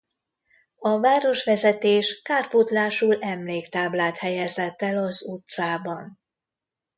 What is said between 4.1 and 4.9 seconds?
helyezett